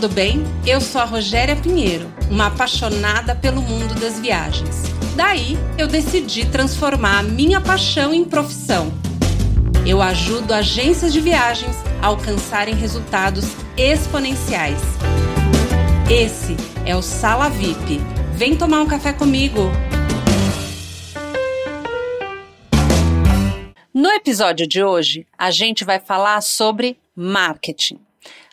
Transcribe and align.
tudo 0.00 0.14
bem? 0.14 0.42
Eu 0.66 0.80
sou 0.80 0.98
a 0.98 1.04
Rogéria 1.04 1.54
Pinheiro, 1.54 2.10
uma 2.30 2.46
apaixonada 2.46 3.36
pelo 3.36 3.60
mundo 3.60 3.94
das 4.00 4.18
viagens. 4.18 4.84
Daí, 5.14 5.58
eu 5.76 5.86
decidi 5.86 6.46
transformar 6.46 7.18
a 7.18 7.22
minha 7.22 7.60
paixão 7.60 8.14
em 8.14 8.24
profissão. 8.24 8.90
Eu 9.86 10.00
ajudo 10.00 10.54
agências 10.54 11.12
de 11.12 11.20
viagens 11.20 11.76
a 12.00 12.06
alcançarem 12.06 12.74
resultados 12.74 13.44
exponenciais. 13.76 14.80
Esse 16.10 16.56
é 16.86 16.96
o 16.96 17.02
Sala 17.02 17.50
VIP. 17.50 18.00
Vem 18.32 18.56
tomar 18.56 18.80
um 18.80 18.86
café 18.86 19.12
comigo. 19.12 19.70
No 23.92 24.08
episódio 24.12 24.66
de 24.66 24.82
hoje, 24.82 25.26
a 25.36 25.50
gente 25.50 25.84
vai 25.84 26.00
falar 26.00 26.40
sobre 26.40 26.98
marketing. 27.14 28.00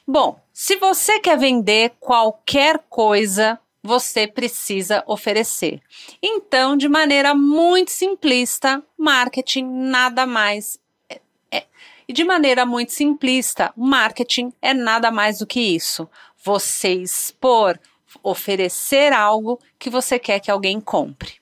Bom, 0.06 0.40
se 0.60 0.76
você 0.78 1.20
quer 1.20 1.38
vender 1.38 1.92
qualquer 2.00 2.80
coisa, 2.90 3.60
você 3.84 4.26
precisa 4.26 5.04
oferecer. 5.06 5.80
Então, 6.20 6.76
de 6.76 6.90
maneira 6.90 7.36
muito 7.36 7.92
simplista, 7.92 8.82
marketing 8.98 9.66
nada 9.66 10.26
mais 10.26 10.80
é, 11.08 11.22
é. 11.52 11.66
E 12.08 12.12
de 12.12 12.24
maneira 12.24 12.66
muito 12.66 12.92
simplista, 12.92 13.72
marketing 13.78 14.52
é 14.60 14.74
nada 14.74 15.12
mais 15.12 15.38
do 15.38 15.46
que 15.46 15.60
isso. 15.60 16.10
Você 16.44 16.92
expor, 16.92 17.80
oferecer 18.24 19.14
algo 19.14 19.60
que 19.78 19.92
você 19.92 20.18
quer 20.18 20.40
que 20.40 20.50
alguém 20.50 20.82
compre. 20.82 21.36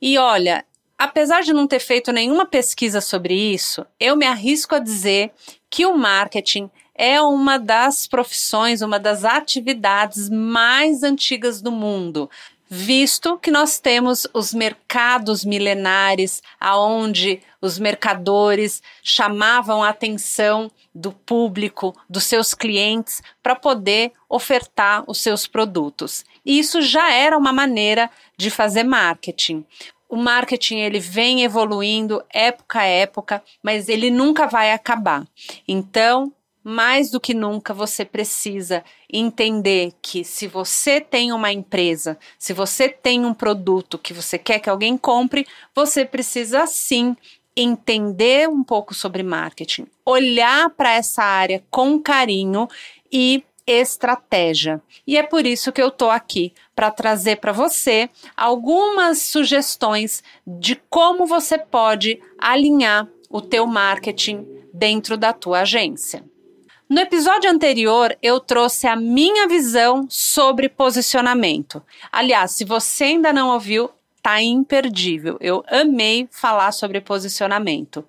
E 0.00 0.16
olha, 0.16 0.64
apesar 0.96 1.42
de 1.42 1.52
não 1.52 1.66
ter 1.66 1.80
feito 1.80 2.10
nenhuma 2.10 2.46
pesquisa 2.46 3.02
sobre 3.02 3.34
isso, 3.34 3.84
eu 4.00 4.16
me 4.16 4.24
arrisco 4.24 4.76
a 4.76 4.78
dizer 4.78 5.30
que 5.68 5.84
o 5.84 5.94
marketing 5.94 6.70
é 7.00 7.18
uma 7.22 7.58
das 7.58 8.06
profissões, 8.06 8.82
uma 8.82 9.00
das 9.00 9.24
atividades 9.24 10.28
mais 10.28 11.02
antigas 11.02 11.62
do 11.62 11.72
mundo, 11.72 12.28
visto 12.68 13.38
que 13.38 13.50
nós 13.50 13.80
temos 13.80 14.26
os 14.34 14.52
mercados 14.52 15.42
milenares, 15.42 16.42
aonde 16.60 17.40
os 17.58 17.78
mercadores 17.78 18.82
chamavam 19.02 19.82
a 19.82 19.88
atenção 19.88 20.70
do 20.94 21.10
público, 21.10 21.96
dos 22.06 22.24
seus 22.24 22.52
clientes, 22.52 23.22
para 23.42 23.56
poder 23.56 24.12
ofertar 24.28 25.02
os 25.06 25.22
seus 25.22 25.46
produtos. 25.46 26.22
E 26.44 26.58
isso 26.58 26.82
já 26.82 27.10
era 27.10 27.38
uma 27.38 27.50
maneira 27.50 28.10
de 28.36 28.50
fazer 28.50 28.84
marketing. 28.84 29.64
O 30.06 30.16
marketing 30.16 30.80
ele 30.80 31.00
vem 31.00 31.44
evoluindo 31.44 32.22
época 32.30 32.80
a 32.80 32.84
época, 32.84 33.42
mas 33.62 33.88
ele 33.88 34.10
nunca 34.10 34.46
vai 34.46 34.72
acabar. 34.72 35.26
Então, 35.66 36.30
mais 36.62 37.10
do 37.10 37.20
que 37.20 37.34
nunca 37.34 37.72
você 37.72 38.04
precisa 38.04 38.84
entender 39.12 39.92
que 40.02 40.24
se 40.24 40.46
você 40.46 41.00
tem 41.00 41.32
uma 41.32 41.52
empresa, 41.52 42.18
se 42.38 42.52
você 42.52 42.88
tem 42.88 43.24
um 43.24 43.34
produto 43.34 43.98
que 43.98 44.12
você 44.12 44.38
quer 44.38 44.58
que 44.58 44.70
alguém 44.70 44.96
compre, 44.96 45.46
você 45.74 46.04
precisa 46.04 46.66
sim 46.66 47.16
entender 47.56 48.48
um 48.48 48.62
pouco 48.62 48.94
sobre 48.94 49.22
marketing, 49.22 49.86
olhar 50.04 50.70
para 50.70 50.92
essa 50.92 51.22
área 51.22 51.62
com 51.70 51.98
carinho 51.98 52.68
e 53.12 53.42
estratégia. 53.66 54.82
E 55.06 55.16
é 55.16 55.22
por 55.22 55.46
isso 55.46 55.72
que 55.72 55.82
eu 55.82 55.90
tô 55.90 56.10
aqui 56.10 56.52
para 56.74 56.90
trazer 56.90 57.36
para 57.36 57.52
você 57.52 58.08
algumas 58.36 59.22
sugestões 59.22 60.22
de 60.46 60.76
como 60.88 61.26
você 61.26 61.58
pode 61.58 62.20
alinhar 62.38 63.08
o 63.28 63.40
teu 63.40 63.66
marketing 63.66 64.46
dentro 64.72 65.16
da 65.16 65.32
tua 65.32 65.60
agência. 65.60 66.24
No 66.90 66.98
episódio 66.98 67.48
anterior, 67.48 68.18
eu 68.20 68.40
trouxe 68.40 68.88
a 68.88 68.96
minha 68.96 69.46
visão 69.46 70.08
sobre 70.10 70.68
posicionamento. 70.68 71.80
Aliás, 72.10 72.50
se 72.50 72.64
você 72.64 73.04
ainda 73.04 73.32
não 73.32 73.50
ouviu, 73.50 73.88
tá 74.20 74.42
imperdível. 74.42 75.38
Eu 75.40 75.62
amei 75.68 76.26
falar 76.32 76.72
sobre 76.72 77.00
posicionamento. 77.00 78.04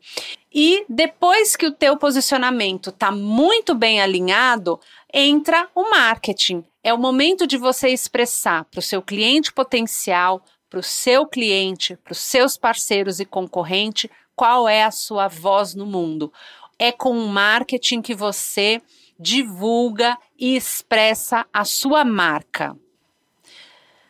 E 0.52 0.84
depois 0.90 1.56
que 1.56 1.68
o 1.68 1.72
teu 1.72 1.96
posicionamento 1.96 2.92
tá 2.92 3.12
muito 3.12 3.76
bem 3.76 4.02
alinhado, 4.02 4.80
entra 5.14 5.70
o 5.76 5.92
marketing. 5.92 6.64
É 6.84 6.92
o 6.92 6.98
momento 6.98 7.46
de 7.46 7.58
você 7.58 7.90
expressar 7.90 8.66
para 8.66 8.80
o 8.80 8.82
seu 8.82 9.04
cliente 9.04 9.54
potencial, 9.54 10.44
para 10.68 10.80
o 10.80 10.84
seu 10.84 11.28
cliente, 11.28 11.96
para 11.98 12.14
os 12.14 12.18
seus 12.18 12.58
parceiros 12.58 13.20
e 13.20 13.26
concorrente, 13.26 14.10
qual 14.36 14.68
é 14.68 14.84
a 14.84 14.90
sua 14.90 15.28
voz 15.28 15.76
no 15.76 15.86
mundo 15.86 16.34
é 16.82 16.92
com 16.92 17.12
o 17.12 17.28
marketing 17.28 18.02
que 18.02 18.16
você 18.16 18.82
divulga 19.20 20.18
e 20.36 20.56
expressa 20.56 21.46
a 21.54 21.64
sua 21.64 22.04
marca. 22.04 22.76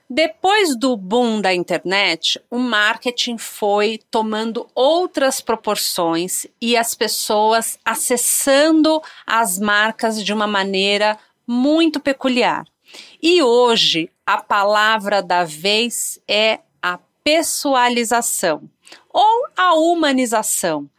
Depois 0.09 0.78
do 0.78 0.96
boom 0.96 1.42
da 1.42 1.54
internet, 1.54 2.42
o 2.50 2.58
marketing 2.58 3.38
foi 3.38 4.00
tomando 4.10 4.70
outras 4.74 5.42
proporções 5.42 6.46
e 6.62 6.78
as 6.78 6.96
pessoas 6.96 7.78
acessando 7.84 9.02
as 9.28 9.60
marcas 9.60 10.24
de 10.24 10.31
uma 10.31 10.48
maneira 10.48 11.20
muito 11.46 12.00
peculiar. 12.00 12.66
E 13.22 13.44
hoje 13.44 14.10
a 14.26 14.42
palavra 14.42 15.22
da 15.22 15.44
vez 15.44 16.22
é 16.26 16.62
a 16.81 16.98
pessoalização 17.22 18.70
ou 19.10 19.48
a 19.58 19.74
humanização. 19.76 20.90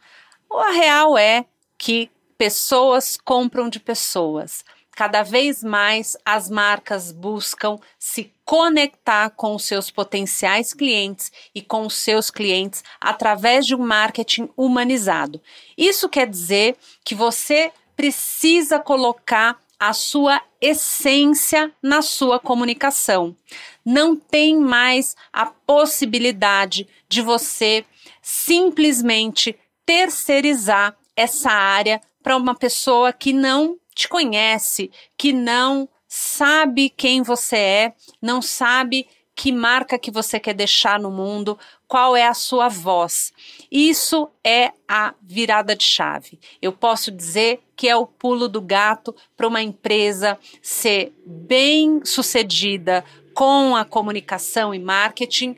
O 0.47 0.71
real 0.71 1.17
é 1.17 1.47
que 1.83 2.09
pessoas 2.37 3.17
compram 3.17 3.67
de 3.67 3.77
pessoas. 3.77 4.63
Cada 4.95 5.21
vez 5.21 5.61
mais 5.61 6.15
as 6.23 6.49
marcas 6.49 7.11
buscam 7.11 7.77
se 7.99 8.31
conectar 8.45 9.31
com 9.31 9.53
os 9.53 9.65
seus 9.65 9.91
potenciais 9.91 10.73
clientes 10.73 11.29
e 11.53 11.61
com 11.61 11.85
os 11.85 11.95
seus 11.95 12.31
clientes 12.31 12.85
através 13.01 13.65
de 13.65 13.75
um 13.75 13.85
marketing 13.85 14.47
humanizado. 14.55 15.41
Isso 15.77 16.07
quer 16.07 16.25
dizer 16.25 16.77
que 17.03 17.13
você 17.13 17.69
precisa 17.97 18.79
colocar 18.79 19.59
a 19.77 19.91
sua 19.91 20.41
essência 20.61 21.69
na 21.81 22.01
sua 22.01 22.39
comunicação. 22.39 23.35
Não 23.83 24.15
tem 24.15 24.55
mais 24.55 25.17
a 25.33 25.47
possibilidade 25.47 26.87
de 27.09 27.21
você 27.21 27.83
simplesmente 28.21 29.53
terceirizar 29.85 30.95
essa 31.15 31.51
área 31.51 32.01
para 32.21 32.37
uma 32.37 32.55
pessoa 32.55 33.11
que 33.11 33.33
não 33.33 33.77
te 33.93 34.07
conhece, 34.07 34.89
que 35.17 35.33
não 35.33 35.87
sabe 36.07 36.89
quem 36.89 37.21
você 37.21 37.57
é, 37.57 37.93
não 38.21 38.41
sabe 38.41 39.07
que 39.35 39.51
marca 39.51 39.97
que 39.97 40.11
você 40.11 40.39
quer 40.39 40.53
deixar 40.53 40.99
no 40.99 41.09
mundo, 41.09 41.57
qual 41.87 42.15
é 42.15 42.27
a 42.27 42.33
sua 42.33 42.69
voz. 42.69 43.33
Isso 43.71 44.29
é 44.43 44.71
a 44.87 45.13
virada 45.21 45.75
de 45.75 45.83
chave. 45.83 46.39
Eu 46.61 46.71
posso 46.71 47.11
dizer 47.11 47.61
que 47.75 47.89
é 47.89 47.95
o 47.95 48.05
pulo 48.05 48.47
do 48.47 48.61
gato 48.61 49.15
para 49.35 49.47
uma 49.47 49.61
empresa 49.61 50.37
ser 50.61 51.13
bem 51.25 52.05
sucedida 52.05 53.03
com 53.33 53.75
a 53.75 53.83
comunicação 53.83 54.73
e 54.73 54.79
marketing 54.79 55.57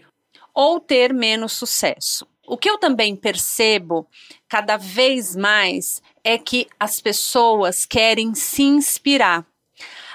ou 0.53 0.79
ter 0.79 1.13
menos 1.13 1.51
sucesso. 1.51 2.25
O 2.47 2.57
que 2.57 2.69
eu 2.69 2.77
também 2.77 3.15
percebo 3.15 4.07
cada 4.47 4.77
vez 4.77 5.35
mais 5.35 6.01
é 6.23 6.37
que 6.37 6.67
as 6.79 7.01
pessoas 7.01 7.85
querem 7.85 8.33
se 8.35 8.63
inspirar. 8.63 9.45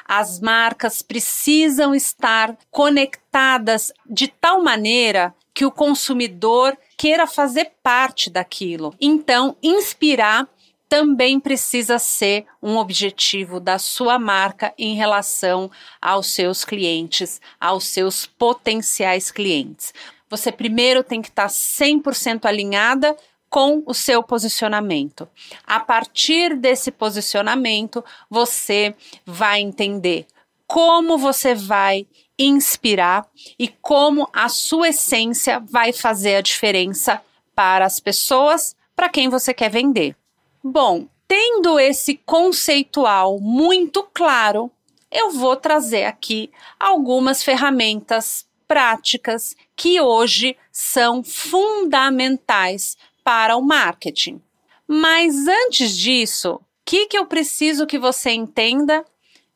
As 0.06 0.40
marcas 0.40 1.02
precisam 1.02 1.94
estar 1.94 2.56
conectadas 2.70 3.92
de 4.04 4.28
tal 4.28 4.62
maneira 4.62 5.34
que 5.54 5.64
o 5.64 5.70
consumidor 5.70 6.76
queira 6.96 7.26
fazer 7.26 7.72
parte 7.82 8.28
daquilo. 8.30 8.94
Então, 9.00 9.56
inspirar 9.62 10.48
também 10.88 11.38
precisa 11.38 12.00
ser 12.00 12.46
um 12.60 12.76
objetivo 12.76 13.60
da 13.60 13.78
sua 13.78 14.18
marca 14.18 14.74
em 14.76 14.96
relação 14.96 15.70
aos 16.02 16.26
seus 16.26 16.64
clientes, 16.64 17.40
aos 17.60 17.84
seus 17.84 18.26
potenciais 18.26 19.30
clientes. 19.30 19.94
Você 20.30 20.52
primeiro 20.52 21.02
tem 21.02 21.20
que 21.20 21.28
estar 21.28 21.48
100% 21.48 22.46
alinhada 22.46 23.16
com 23.50 23.82
o 23.84 23.92
seu 23.92 24.22
posicionamento. 24.22 25.28
A 25.66 25.80
partir 25.80 26.56
desse 26.56 26.92
posicionamento, 26.92 28.02
você 28.30 28.94
vai 29.26 29.60
entender 29.60 30.26
como 30.68 31.18
você 31.18 31.52
vai 31.52 32.06
inspirar 32.38 33.26
e 33.58 33.66
como 33.66 34.30
a 34.32 34.48
sua 34.48 34.90
essência 34.90 35.60
vai 35.68 35.92
fazer 35.92 36.36
a 36.36 36.40
diferença 36.40 37.20
para 37.56 37.84
as 37.84 37.98
pessoas 37.98 38.76
para 38.94 39.08
quem 39.08 39.28
você 39.28 39.52
quer 39.52 39.68
vender. 39.68 40.14
Bom, 40.62 41.06
tendo 41.26 41.78
esse 41.78 42.16
conceitual 42.24 43.40
muito 43.40 44.02
claro, 44.14 44.70
eu 45.10 45.32
vou 45.32 45.56
trazer 45.56 46.04
aqui 46.04 46.50
algumas 46.78 47.42
ferramentas 47.42 48.46
práticas 48.70 49.56
que 49.74 50.00
hoje 50.00 50.56
são 50.70 51.24
fundamentais 51.24 52.96
para 53.24 53.56
o 53.56 53.60
marketing. 53.60 54.40
Mas 54.86 55.34
antes 55.48 55.98
disso, 55.98 56.52
o 56.52 56.60
que, 56.84 57.08
que 57.08 57.18
eu 57.18 57.26
preciso 57.26 57.84
que 57.84 57.98
você 57.98 58.30
entenda? 58.30 59.04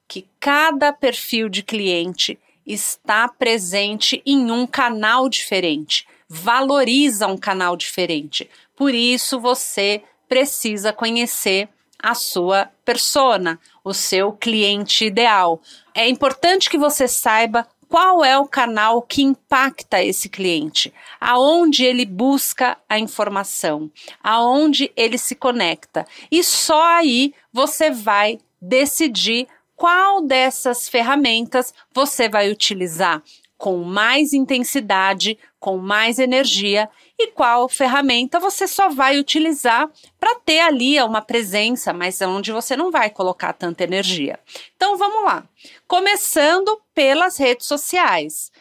que 0.07 0.29
cada 0.39 0.93
perfil 0.93 1.49
de 1.49 1.63
cliente 1.63 2.39
está 2.67 3.29
presente 3.29 4.23
em 4.25 4.51
um 4.51 4.67
canal 4.67 5.29
diferente, 5.29 6.07
valoriza 6.29 7.27
um 7.27 7.37
canal 7.37 7.77
diferente. 7.77 8.49
Por 8.77 8.95
isso 8.95 9.39
você 9.39 10.03
precisa 10.29 10.93
conhecer 10.93 11.69
a 11.99 12.15
sua 12.15 12.71
persona, 12.85 13.59
o 13.83 13.95
seu 13.95 14.33
cliente 14.33 15.07
ideal. 15.07 15.61
É 15.95 16.09
importante 16.09 16.69
que 16.69 16.77
você 16.77 17.09
saiba 17.09 17.67
qual 17.89 18.25
é 18.25 18.37
o 18.39 18.47
canal 18.47 19.03
que 19.03 19.23
impacta 19.23 20.03
esse 20.03 20.29
cliente, 20.29 20.93
aonde 21.21 21.85
ele 21.85 22.05
busca 22.05 22.77
a 22.89 22.99
informação, 22.99 23.91
aonde 24.23 24.91
ele 24.97 25.19
se 25.19 25.35
conecta. 25.35 26.07
E 26.31 26.43
só 26.43 26.83
aí 26.97 27.33
você 27.53 27.91
vai 27.91 28.39
decidir 28.61 29.47
qual 29.77 30.23
dessas 30.23 30.89
ferramentas 30.89 31.75
você 31.93 32.29
vai 32.29 32.51
utilizar 32.51 33.23
com 33.65 33.83
mais 33.83 34.35
intensidade, 34.35 35.39
com 35.59 35.79
mais 35.79 36.19
energia 36.19 36.87
e 37.19 37.29
qual 37.29 37.67
ferramenta 37.67 38.39
você 38.39 38.69
só 38.69 38.91
vai 38.91 39.19
utilizar 39.19 39.91
para 40.21 40.35
ter 40.41 40.61
ali 40.61 41.01
uma 41.01 41.23
presença, 41.23 41.91
mas 41.91 42.21
onde 42.21 42.53
você 42.53 42.77
não 42.77 42.91
vai 42.91 43.09
colocar 43.09 43.55
tanta 43.55 43.83
energia. 43.83 44.39
Então 44.77 44.99
vamos 44.99 45.25
lá. 45.25 45.49
Começando 45.89 46.79
pelas 46.93 47.39
redes 47.39 47.67
sociais. 47.67 48.53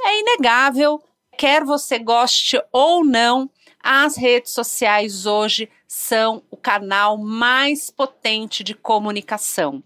É 0.00 0.20
inegável, 0.20 1.02
quer 1.36 1.64
você 1.64 1.98
goste 1.98 2.56
ou 2.70 3.04
não, 3.04 3.50
as 3.82 4.16
redes 4.16 4.52
sociais 4.52 5.26
hoje 5.26 5.68
são 5.88 6.40
o 6.52 6.56
canal 6.56 7.18
mais 7.18 7.90
potente 7.90 8.62
de 8.62 8.74
comunicação. 8.74 9.82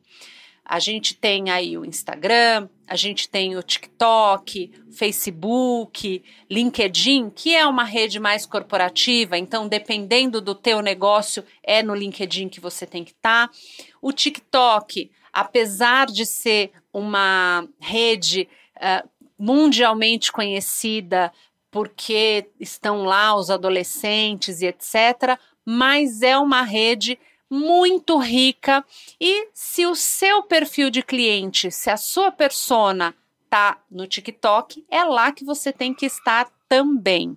A 0.63 0.79
gente 0.79 1.15
tem 1.15 1.51
aí 1.51 1.79
o 1.79 1.85
Instagram, 1.85 2.69
a 2.91 2.97
gente 2.97 3.29
tem 3.29 3.57
o 3.57 3.63
TikTok, 3.63 4.73
Facebook, 4.91 6.25
LinkedIn, 6.51 7.31
que 7.31 7.55
é 7.55 7.65
uma 7.65 7.85
rede 7.85 8.19
mais 8.19 8.45
corporativa, 8.45 9.39
então 9.39 9.69
dependendo 9.69 10.41
do 10.41 10.57
teu 10.57 10.83
negócio, 10.83 11.45
é 11.63 11.85
no 11.85 11.95
LinkedIn 11.95 12.49
que 12.49 12.59
você 12.59 12.85
tem 12.85 13.05
que 13.05 13.13
estar. 13.13 13.47
Tá. 13.47 13.55
O 14.03 14.13
TikTok, 14.13 15.09
apesar 15.33 16.09
de 16.09 16.27
ser 16.27 16.73
uma 16.93 17.65
rede 17.79 18.49
uh, 18.79 19.09
mundialmente 19.39 20.33
conhecida, 20.33 21.33
porque 21.71 22.51
estão 22.59 23.05
lá 23.05 23.37
os 23.37 23.51
adolescentes 23.51 24.63
e 24.63 24.67
etc., 24.67 25.39
mas 25.65 26.23
é 26.23 26.37
uma 26.37 26.63
rede 26.63 27.17
muito 27.51 28.17
rica 28.17 28.85
e 29.21 29.49
se 29.53 29.85
o 29.85 29.97
seu 29.97 30.43
perfil 30.45 30.89
de 30.89 31.03
cliente, 31.03 31.71
se 31.71 31.91
a 31.91 31.97
sua 31.97 32.31
persona 32.31 33.15
tá 33.51 33.83
no 33.91 34.07
TikTok, 34.07 34.87
é 34.89 35.03
lá 35.03 35.33
que 35.33 35.45
você 35.45 35.73
tem 35.73 35.93
que 35.93 36.07
estar 36.07 36.49
também. 36.69 37.37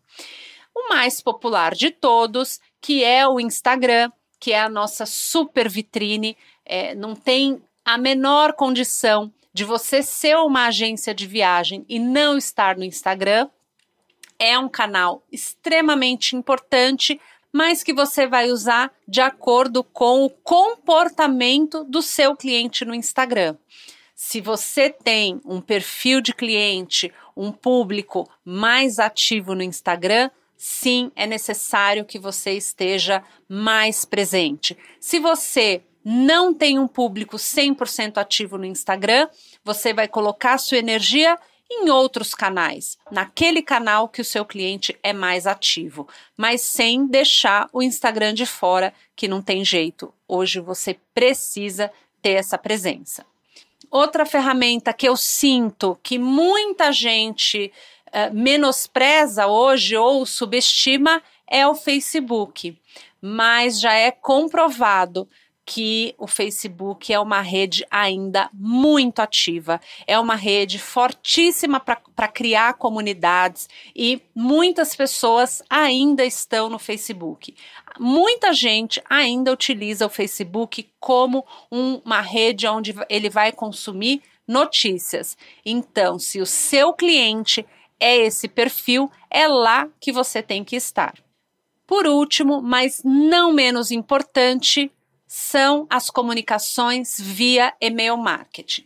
O 0.76 0.90
mais 0.90 1.20
popular 1.20 1.74
de 1.74 1.90
todos, 1.90 2.62
que 2.80 3.04
é 3.04 3.28
o 3.28 3.40
Instagram, 3.40 4.12
que 4.40 4.52
é 4.52 4.62
a 4.62 4.70
nossa 4.70 5.06
super 5.06 5.68
vitrine, 5.68 6.38
é, 6.64 6.94
não 6.94 7.16
tem 7.16 7.62
a 7.84 7.98
menor 7.98 8.54
condição 8.54 9.34
de 9.54 9.64
você 9.64 10.02
ser 10.02 10.38
uma 10.38 10.68
agência 10.68 11.14
de 11.14 11.28
viagem 11.28 11.86
e 11.88 12.00
não 12.00 12.38
estar 12.38 12.78
no 12.78 12.84
Instagram. 12.84 13.50
É 14.40 14.58
um 14.58 14.68
canal 14.68 15.24
extremamente 15.32 16.36
importante 16.36 17.20
mas 17.54 17.84
que 17.84 17.94
você 17.94 18.26
vai 18.26 18.50
usar 18.50 18.92
de 19.08 19.22
acordo 19.22 19.84
com 19.84 20.26
o 20.26 20.30
comportamento 20.30 21.84
do 21.84 22.02
seu 22.02 22.36
cliente 22.36 22.84
no 22.84 22.96
Instagram. 22.96 23.56
Se 24.16 24.42
você 24.42 24.90
tem 24.90 25.40
um 25.46 25.62
perfil 25.62 26.20
de 26.20 26.34
cliente, 26.34 27.14
um 27.38 27.52
público 27.52 28.28
mais 28.44 28.98
ativo 28.98 29.54
no 29.54 29.62
Instagram, 29.62 30.32
sim, 30.58 31.12
é 31.16 31.28
necessário 31.28 32.06
que 32.06 32.18
você 32.18 32.52
esteja 32.54 33.24
mais 33.48 34.04
presente. 34.04 34.78
Se 35.00 35.20
você 35.20 35.84
não 36.04 36.54
tem 36.54 36.80
um 36.80 36.88
público 36.88 37.38
100% 37.38 38.18
ativo 38.18 38.58
no 38.58 38.66
Instagram, 38.66 39.30
você 39.64 39.94
vai 39.94 40.08
colocar 40.08 40.58
sua 40.58 40.78
energia 40.78 41.38
em 41.82 41.90
outros 41.90 42.34
canais, 42.36 42.98
naquele 43.12 43.62
canal 43.62 44.08
que 44.08 44.22
o 44.22 44.26
seu 44.26 44.46
cliente 44.46 44.98
é 45.02 45.12
mais 45.14 45.48
ativo, 45.48 46.08
mas 46.38 46.62
sem 46.62 47.06
deixar 47.08 47.70
o 47.74 47.82
Instagram 47.82 48.34
de 48.34 48.46
fora, 48.46 48.94
que 49.16 49.28
não 49.28 49.42
tem 49.42 49.66
jeito. 49.66 50.14
Hoje 50.28 50.60
você 50.60 50.98
precisa 51.14 51.92
ter 52.22 52.32
essa 52.32 52.58
presença. 52.58 53.26
Outra 53.92 54.26
ferramenta 54.26 54.94
que 54.94 55.08
eu 55.08 55.16
sinto 55.16 55.98
que 56.02 56.18
muita 56.18 56.92
gente 56.92 57.72
uh, 58.08 58.34
menospreza 58.34 59.48
hoje 59.48 59.96
ou 59.96 60.26
subestima 60.26 61.22
é 61.48 61.68
o 61.68 61.76
Facebook, 61.76 62.78
mas 63.22 63.80
já 63.80 63.94
é 63.94 64.10
comprovado 64.10 65.30
que 65.66 66.14
o 66.18 66.28
Facebook 66.28 67.12
é 67.14 67.20
uma 67.20 67.42
rede 67.42 67.86
ainda 67.90 68.50
muito 68.54 69.20
ativa, 69.22 69.80
é 70.06 70.20
uma 70.20 70.36
rede 70.36 70.78
fortíssima 70.78 71.80
para 71.80 72.28
criar 72.28 72.74
comunidades 72.74 73.70
e 73.96 74.22
muitas 74.36 74.96
pessoas 74.96 75.64
ainda 75.70 76.26
estão 76.26 76.70
no 76.70 76.78
Facebook. 76.78 77.56
Muita 78.00 78.52
gente 78.54 79.02
ainda 79.10 79.52
utiliza 79.52 80.06
o 80.06 80.10
Facebook 80.10 80.90
como 81.00 81.46
um, 81.72 82.02
uma 82.04 82.22
rede 82.22 82.68
onde 82.68 82.94
ele 83.10 83.30
vai 83.30 83.52
consumir 83.52 84.22
notícias. 84.48 85.38
Então, 85.66 86.20
se 86.20 86.42
o 86.42 86.46
seu 86.46 86.94
cliente 86.94 87.66
é 88.00 88.18
esse 88.18 88.50
perfil, 88.50 89.10
é 89.30 89.48
lá 89.48 89.88
que 90.00 90.12
você 90.12 90.42
tem 90.42 90.64
que 90.64 90.76
estar. 90.76 91.14
Por 91.88 92.08
último, 92.08 92.62
mas 92.62 93.02
não 93.04 93.54
menos 93.54 93.92
importante, 93.92 94.92
são 95.36 95.88
as 95.90 96.12
comunicações 96.12 97.20
via 97.20 97.74
e-mail 97.82 98.16
marketing. 98.16 98.86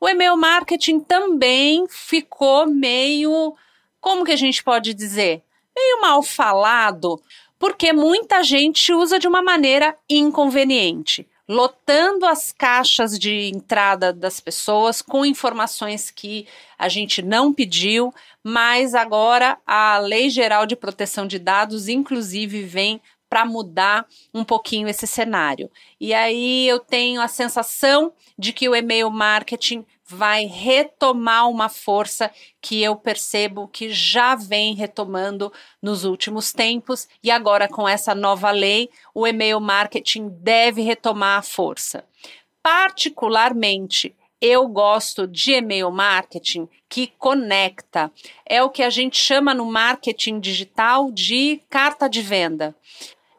O 0.00 0.08
e-mail 0.08 0.36
marketing 0.36 0.98
também 0.98 1.86
ficou 1.88 2.66
meio, 2.66 3.54
como 4.00 4.24
que 4.24 4.32
a 4.32 4.36
gente 4.36 4.64
pode 4.64 4.92
dizer? 4.92 5.44
Meio 5.76 6.00
mal 6.00 6.24
falado, 6.24 7.22
porque 7.56 7.92
muita 7.92 8.42
gente 8.42 8.92
usa 8.92 9.16
de 9.16 9.28
uma 9.28 9.40
maneira 9.40 9.96
inconveniente, 10.10 11.24
lotando 11.48 12.26
as 12.26 12.50
caixas 12.50 13.16
de 13.16 13.48
entrada 13.54 14.12
das 14.12 14.40
pessoas 14.40 15.00
com 15.00 15.24
informações 15.24 16.10
que 16.10 16.48
a 16.76 16.88
gente 16.88 17.22
não 17.22 17.52
pediu, 17.54 18.12
mas 18.42 18.92
agora 18.92 19.56
a 19.64 19.98
Lei 19.98 20.30
Geral 20.30 20.66
de 20.66 20.74
Proteção 20.74 21.28
de 21.28 21.38
Dados, 21.38 21.86
inclusive, 21.86 22.64
vem 22.64 23.00
para 23.36 23.44
mudar 23.44 24.06
um 24.32 24.42
pouquinho 24.42 24.88
esse 24.88 25.06
cenário. 25.06 25.70
E 26.00 26.14
aí 26.14 26.66
eu 26.66 26.80
tenho 26.80 27.20
a 27.20 27.28
sensação 27.28 28.10
de 28.38 28.50
que 28.50 28.66
o 28.66 28.74
e-mail 28.74 29.10
marketing 29.10 29.84
vai 30.06 30.46
retomar 30.46 31.46
uma 31.50 31.68
força 31.68 32.30
que 32.62 32.82
eu 32.82 32.96
percebo 32.96 33.68
que 33.68 33.92
já 33.92 34.34
vem 34.34 34.74
retomando 34.74 35.52
nos 35.82 36.02
últimos 36.04 36.50
tempos 36.50 37.06
e 37.22 37.30
agora 37.30 37.68
com 37.68 37.86
essa 37.86 38.14
nova 38.14 38.50
lei, 38.50 38.88
o 39.14 39.26
e-mail 39.26 39.60
marketing 39.60 40.30
deve 40.40 40.80
retomar 40.80 41.38
a 41.40 41.42
força. 41.42 42.06
Particularmente, 42.62 44.16
eu 44.40 44.66
gosto 44.66 45.26
de 45.26 45.52
e-mail 45.52 45.90
marketing 45.90 46.68
que 46.88 47.08
conecta. 47.18 48.10
É 48.46 48.62
o 48.62 48.70
que 48.70 48.82
a 48.82 48.88
gente 48.88 49.18
chama 49.18 49.52
no 49.52 49.66
marketing 49.66 50.40
digital 50.40 51.10
de 51.10 51.60
carta 51.68 52.08
de 52.08 52.22
venda 52.22 52.74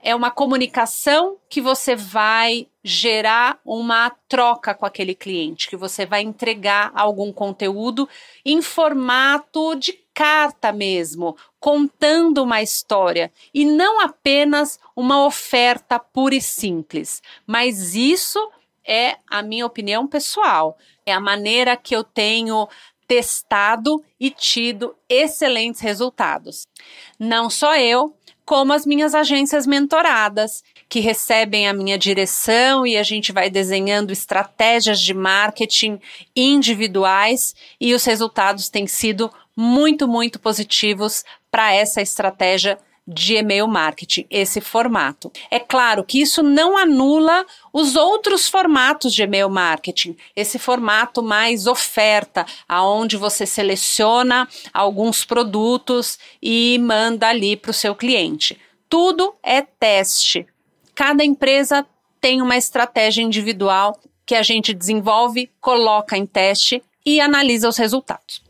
é 0.07 0.15
uma 0.15 0.31
comunicação 0.31 1.35
que 1.49 1.59
você 1.59 1.93
vai 1.93 2.69
gerar 2.81 3.59
uma 3.65 4.09
troca 4.29 4.73
com 4.73 4.85
aquele 4.85 5.13
cliente, 5.13 5.69
que 5.69 5.75
você 5.75 6.05
vai 6.05 6.21
entregar 6.21 6.93
algum 6.95 7.33
conteúdo 7.33 8.07
em 8.45 8.61
formato 8.61 9.75
de 9.75 9.91
carta 10.13 10.71
mesmo, 10.71 11.35
contando 11.59 12.41
uma 12.41 12.61
história 12.61 13.33
e 13.53 13.65
não 13.65 13.99
apenas 13.99 14.79
uma 14.95 15.25
oferta 15.25 15.99
pura 15.99 16.35
e 16.35 16.41
simples. 16.41 17.21
Mas 17.45 17.93
isso 17.93 18.39
é 18.85 19.17
a 19.29 19.41
minha 19.41 19.65
opinião 19.65 20.07
pessoal, 20.07 20.77
é 21.05 21.11
a 21.11 21.19
maneira 21.19 21.75
que 21.75 21.93
eu 21.93 22.05
tenho 22.05 22.69
testado 23.05 24.01
e 24.17 24.31
tido 24.31 24.95
excelentes 25.09 25.81
resultados. 25.81 26.65
Não 27.19 27.49
só 27.49 27.75
eu, 27.75 28.15
como 28.47 28.71
as 28.71 28.85
minhas 28.85 29.13
agências 29.13 29.67
mentoradas, 29.67 30.63
que 30.87 31.01
recebem 31.01 31.67
a 31.67 31.73
minha 31.73 31.97
direção 31.97 32.87
e 32.87 32.95
a 32.95 33.03
gente 33.03 33.33
vai 33.33 33.49
desenhando 33.49 34.13
estratégias 34.13 35.01
de 35.01 35.13
marketing 35.13 35.99
individuais 36.33 37.53
e 37.79 37.93
os 37.93 38.05
resultados 38.05 38.69
têm 38.69 38.87
sido 38.87 39.29
muito, 39.53 40.07
muito 40.07 40.39
positivos 40.39 41.25
para 41.51 41.73
essa 41.73 42.01
estratégia 42.01 42.79
de 43.07 43.35
e-mail 43.35 43.67
marketing, 43.67 44.25
esse 44.29 44.59
formato. 44.59 45.31
É 45.49 45.59
claro 45.59 46.03
que 46.03 46.21
isso 46.21 46.43
não 46.43 46.77
anula 46.77 47.45
os 47.71 47.95
outros 47.95 48.49
formatos 48.49 49.13
de 49.13 49.23
e-mail 49.23 49.49
marketing, 49.49 50.17
esse 50.35 50.59
formato 50.59 51.23
mais 51.23 51.67
oferta, 51.67 52.45
aonde 52.67 53.15
você 53.15 53.45
seleciona 53.45 54.47
alguns 54.73 55.23
produtos 55.23 56.19
e 56.41 56.77
manda 56.79 57.29
ali 57.29 57.55
para 57.55 57.71
o 57.71 57.73
seu 57.73 57.95
cliente. 57.95 58.59
Tudo 58.89 59.33
é 59.41 59.61
teste. 59.61 60.45
Cada 60.93 61.23
empresa 61.23 61.85
tem 62.19 62.41
uma 62.41 62.57
estratégia 62.57 63.21
individual 63.21 63.97
que 64.25 64.35
a 64.35 64.43
gente 64.43 64.73
desenvolve, 64.73 65.49
coloca 65.61 66.17
em 66.17 66.25
teste 66.25 66.83
e 67.05 67.21
analisa 67.21 67.69
os 67.69 67.77
resultados. 67.77 68.46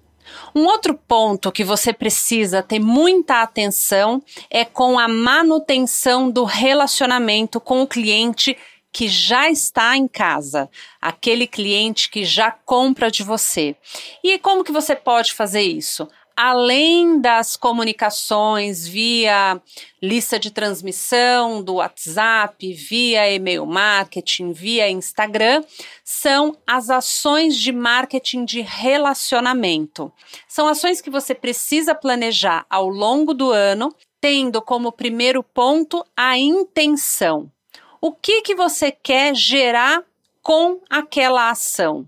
Um 0.56 0.66
outro 0.66 0.94
ponto 0.94 1.52
que 1.52 1.64
você 1.64 1.94
precisa 1.94 2.64
ter 2.64 2.80
muita 2.80 3.42
atenção 3.42 4.22
é 4.50 4.66
com 4.66 4.98
a 4.98 5.08
manutenção 5.08 6.30
do 6.30 6.44
relacionamento 6.44 7.60
com 7.60 7.82
o 7.82 7.88
cliente 7.88 8.58
que 8.92 9.08
já 9.08 9.50
está 9.50 9.96
em 9.96 10.08
casa, 10.08 10.70
aquele 11.00 11.46
cliente 11.46 12.10
que 12.10 12.26
já 12.26 12.52
compra 12.52 13.12
de 13.12 13.22
você. 13.22 13.76
E 14.24 14.40
como 14.40 14.64
que 14.64 14.72
você 14.72 14.96
pode 14.96 15.34
fazer 15.34 15.62
isso? 15.62 16.08
Além 16.38 17.20
das 17.20 17.56
comunicações 17.56 18.88
via 18.88 19.60
lista 20.00 20.38
de 20.38 20.52
transmissão 20.52 21.64
do 21.64 21.76
WhatsApp, 21.76 22.72
via 22.74 23.34
e-mail 23.34 23.66
marketing, 23.66 24.52
via 24.52 24.88
Instagram, 24.88 25.64
são 26.04 26.56
as 26.68 26.92
ações 26.92 27.58
de 27.58 27.72
marketing 27.72 28.46
de 28.46 28.62
relacionamento. 28.62 30.14
São 30.48 30.68
ações 30.68 31.02
que 31.02 31.10
você 31.10 31.34
precisa 31.34 31.96
planejar 31.96 32.68
ao 32.70 32.88
longo 32.88 33.34
do 33.34 33.50
ano, 33.50 33.92
tendo 34.22 34.62
como 34.62 34.92
primeiro 34.92 35.42
ponto 35.42 36.06
a 36.16 36.38
intenção. 36.38 37.52
O 38.00 38.12
que 38.14 38.44
que 38.44 38.54
você 38.54 38.92
quer 38.92 39.36
gerar 39.36 40.04
com 40.44 40.80
aquela 40.88 41.50
ação? 41.50 42.08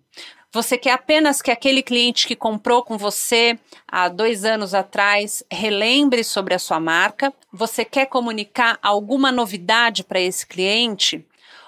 Você 0.52 0.80
quer 0.80 0.94
apenas 0.94 1.44
que 1.44 1.52
aquele 1.52 1.84
cliente 1.84 2.26
que 2.26 2.36
comprou 2.36 2.82
com 2.84 2.98
você 2.98 3.60
há 3.88 4.10
dois 4.10 4.44
anos 4.44 4.74
atrás 4.74 5.44
relembre 5.52 6.24
sobre 6.24 6.56
a 6.56 6.60
sua 6.60 6.80
marca? 6.80 7.32
Você 7.54 7.86
quer 7.86 8.08
comunicar 8.08 8.80
alguma 8.82 9.32
novidade 9.32 10.04
para 10.04 10.20
esse 10.20 10.48
cliente? 10.48 11.24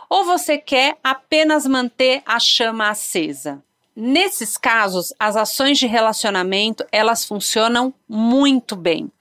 Ou 0.09 0.25
você 0.25 0.57
quer 0.57 0.97
apenas 1.03 1.67
manter 1.67 2.23
a 2.25 2.39
chama 2.39 2.89
acesa? 2.89 3.63
Nesses 3.95 4.57
casos, 4.57 5.13
as 5.19 5.35
ações 5.35 5.77
de 5.77 5.85
relacionamento, 5.85 6.83
elas 6.91 7.23
funcionam 7.23 7.93
muito 8.09 8.75
bem. 8.75 9.11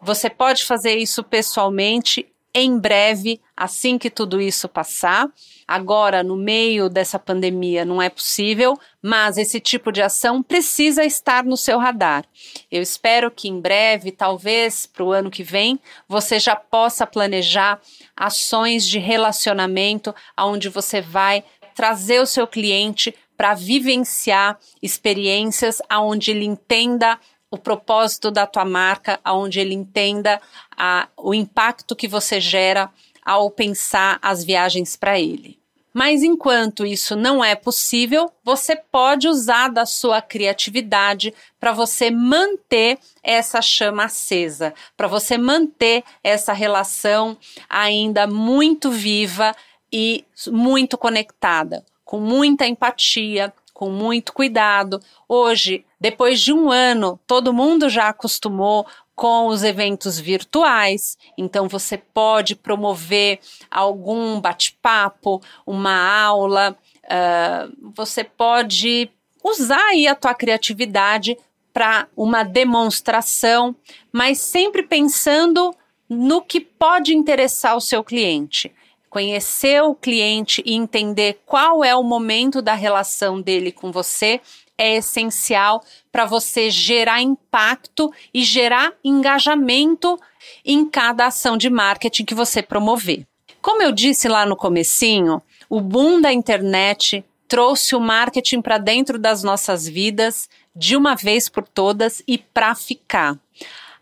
Você 0.00 0.30
pode 0.30 0.64
fazer 0.64 0.96
isso 0.96 1.22
pessoalmente 1.22 2.31
em 2.54 2.78
breve, 2.78 3.40
assim 3.56 3.96
que 3.96 4.10
tudo 4.10 4.40
isso 4.40 4.68
passar. 4.68 5.28
Agora, 5.66 6.22
no 6.22 6.36
meio 6.36 6.88
dessa 6.88 7.18
pandemia, 7.18 7.84
não 7.84 8.00
é 8.02 8.10
possível, 8.10 8.78
mas 9.00 9.38
esse 9.38 9.58
tipo 9.58 9.90
de 9.90 10.02
ação 10.02 10.42
precisa 10.42 11.04
estar 11.04 11.44
no 11.44 11.56
seu 11.56 11.78
radar. 11.78 12.24
Eu 12.70 12.82
espero 12.82 13.30
que 13.30 13.48
em 13.48 13.60
breve, 13.60 14.12
talvez 14.12 14.84
para 14.84 15.04
o 15.04 15.12
ano 15.12 15.30
que 15.30 15.42
vem, 15.42 15.80
você 16.06 16.38
já 16.38 16.54
possa 16.54 17.06
planejar 17.06 17.80
ações 18.16 18.86
de 18.86 18.98
relacionamento 18.98 20.14
onde 20.38 20.68
você 20.68 21.00
vai 21.00 21.42
trazer 21.74 22.20
o 22.20 22.26
seu 22.26 22.46
cliente 22.46 23.14
para 23.36 23.54
vivenciar 23.54 24.58
experiências 24.82 25.80
onde 25.90 26.30
ele 26.30 26.44
entenda 26.44 27.18
o 27.52 27.58
propósito 27.58 28.30
da 28.30 28.46
tua 28.46 28.64
marca, 28.64 29.20
aonde 29.22 29.60
ele 29.60 29.74
entenda 29.74 30.40
a, 30.74 31.06
o 31.18 31.34
impacto 31.34 31.94
que 31.94 32.08
você 32.08 32.40
gera 32.40 32.90
ao 33.22 33.50
pensar 33.50 34.18
as 34.22 34.42
viagens 34.42 34.96
para 34.96 35.20
ele. 35.20 35.60
Mas 35.92 36.22
enquanto 36.22 36.86
isso 36.86 37.14
não 37.14 37.44
é 37.44 37.54
possível, 37.54 38.32
você 38.42 38.74
pode 38.74 39.28
usar 39.28 39.68
da 39.68 39.84
sua 39.84 40.22
criatividade 40.22 41.34
para 41.60 41.72
você 41.72 42.10
manter 42.10 42.98
essa 43.22 43.60
chama 43.60 44.04
acesa, 44.04 44.72
para 44.96 45.06
você 45.06 45.36
manter 45.36 46.02
essa 46.24 46.54
relação 46.54 47.36
ainda 47.68 48.26
muito 48.26 48.90
viva 48.90 49.54
e 49.92 50.24
muito 50.46 50.96
conectada, 50.96 51.84
com 52.02 52.18
muita 52.18 52.66
empatia, 52.66 53.52
com 53.82 53.90
muito 53.90 54.32
cuidado. 54.32 55.00
Hoje, 55.28 55.84
depois 56.00 56.40
de 56.40 56.52
um 56.52 56.70
ano, 56.70 57.18
todo 57.26 57.52
mundo 57.52 57.88
já 57.88 58.10
acostumou 58.10 58.86
com 59.12 59.48
os 59.48 59.64
eventos 59.64 60.20
virtuais, 60.20 61.18
então 61.36 61.66
você 61.66 61.98
pode 61.98 62.54
promover 62.54 63.40
algum 63.68 64.40
bate-papo, 64.40 65.42
uma 65.66 65.96
aula, 65.96 66.78
uh, 67.06 67.92
você 67.92 68.22
pode 68.22 69.10
usar 69.42 69.84
aí 69.88 70.06
a 70.06 70.14
tua 70.14 70.32
criatividade 70.32 71.36
para 71.72 72.06
uma 72.16 72.44
demonstração, 72.44 73.74
mas 74.12 74.38
sempre 74.38 74.84
pensando 74.84 75.74
no 76.08 76.40
que 76.40 76.60
pode 76.60 77.16
interessar 77.16 77.76
o 77.76 77.80
seu 77.80 78.04
cliente. 78.04 78.72
Conhecer 79.12 79.82
o 79.82 79.94
cliente 79.94 80.62
e 80.64 80.72
entender 80.72 81.42
qual 81.44 81.84
é 81.84 81.94
o 81.94 82.02
momento 82.02 82.62
da 82.62 82.72
relação 82.72 83.42
dele 83.42 83.70
com 83.70 83.92
você 83.92 84.40
é 84.78 84.96
essencial 84.96 85.84
para 86.10 86.24
você 86.24 86.70
gerar 86.70 87.20
impacto 87.20 88.10
e 88.32 88.42
gerar 88.42 88.94
engajamento 89.04 90.18
em 90.64 90.88
cada 90.88 91.26
ação 91.26 91.58
de 91.58 91.68
marketing 91.68 92.24
que 92.24 92.34
você 92.34 92.62
promover. 92.62 93.26
Como 93.60 93.82
eu 93.82 93.92
disse 93.92 94.28
lá 94.28 94.46
no 94.46 94.56
comecinho, 94.56 95.42
o 95.68 95.78
boom 95.78 96.18
da 96.18 96.32
internet 96.32 97.22
trouxe 97.46 97.94
o 97.94 98.00
marketing 98.00 98.62
para 98.62 98.78
dentro 98.78 99.18
das 99.18 99.42
nossas 99.42 99.86
vidas 99.86 100.48
de 100.74 100.96
uma 100.96 101.14
vez 101.14 101.50
por 101.50 101.68
todas 101.68 102.22
e 102.26 102.38
para 102.38 102.74
ficar. 102.74 103.38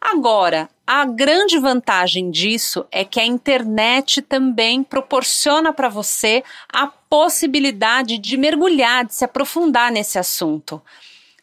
Agora, 0.01 0.71
a 0.93 1.05
grande 1.05 1.57
vantagem 1.57 2.33
disso 2.33 2.85
é 2.91 3.05
que 3.05 3.21
a 3.21 3.25
internet 3.25 4.21
também 4.21 4.83
proporciona 4.83 5.73
para 5.73 5.89
você 5.89 6.43
a 6.69 6.89
possibilidade 6.89 8.19
de 8.19 8.37
mergulhar, 8.37 9.05
de 9.05 9.15
se 9.15 9.25
aprofundar 9.25 9.93
nesse 9.93 10.19
assunto. 10.19 10.83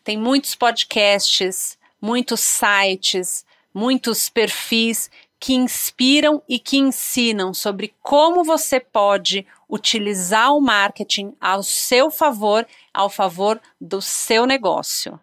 Tem 0.03 0.17
muitos 0.17 0.53
podcasts, 0.53 1.77
muitos 2.01 2.41
sites, 2.41 3.45
muitos 3.73 4.27
perfis 4.27 5.09
que 5.39 5.53
inspiram 5.53 6.43
e 6.45 6.59
que 6.59 6.75
ensinam 6.75 7.53
sobre 7.53 7.95
como 8.03 8.43
você 8.43 8.81
pode 8.81 9.47
utilizar 9.69 10.53
o 10.53 10.59
marketing 10.59 11.33
ao 11.39 11.63
seu 11.63 12.11
favor, 12.11 12.67
ao 12.93 13.09
favor 13.09 13.61
do 13.79 14.01
seu 14.01 14.45
negócio. 14.45 15.17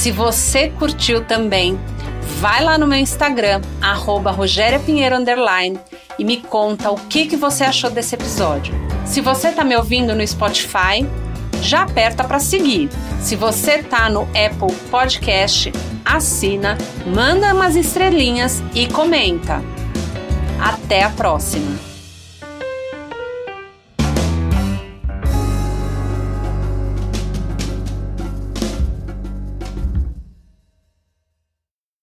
Se 0.00 0.10
você 0.10 0.70
curtiu 0.70 1.22
também, 1.26 1.78
vai 2.40 2.64
lá 2.64 2.78
no 2.78 2.86
meu 2.86 2.98
Instagram, 2.98 3.60
arroba 3.82 4.34
e 6.18 6.24
me 6.24 6.38
conta 6.38 6.90
o 6.90 6.96
que, 6.96 7.26
que 7.26 7.36
você 7.36 7.64
achou 7.64 7.90
desse 7.90 8.14
episódio. 8.14 8.72
Se 9.04 9.20
você 9.20 9.48
está 9.48 9.62
me 9.62 9.76
ouvindo 9.76 10.14
no 10.14 10.26
Spotify, 10.26 11.06
já 11.60 11.82
aperta 11.82 12.24
para 12.24 12.40
seguir. 12.40 12.88
Se 13.20 13.36
você 13.36 13.72
está 13.72 14.08
no 14.08 14.22
Apple 14.22 14.74
Podcast, 14.90 15.70
assina, 16.02 16.78
manda 17.06 17.52
umas 17.52 17.76
estrelinhas 17.76 18.62
e 18.74 18.88
comenta. 18.88 19.62
Até 20.58 21.02
a 21.02 21.10
próxima! 21.10 21.89